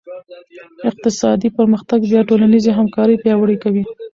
[0.89, 3.83] اقتصادي پرمختګ بیا ټولنیزې همکارۍ پیاوړې کوي.